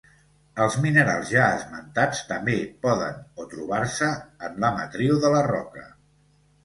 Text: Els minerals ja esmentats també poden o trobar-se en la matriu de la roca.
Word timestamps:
Els 0.63 0.75
minerals 0.85 1.33
ja 1.33 1.43
esmentats 1.57 2.23
també 2.31 2.55
poden 2.87 3.21
o 3.43 3.47
trobar-se 3.55 4.09
en 4.49 4.59
la 4.65 4.73
matriu 4.79 5.21
de 5.27 5.33
la 5.35 5.45
roca. 5.53 5.85